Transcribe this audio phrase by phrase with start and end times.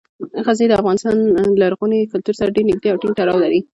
[0.45, 0.97] غزني د افغان
[1.61, 3.59] لرغوني کلتور سره ډیر نږدې او ټینګ تړاو لري.